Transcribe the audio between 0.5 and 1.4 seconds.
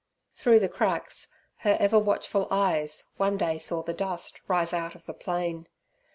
the cracks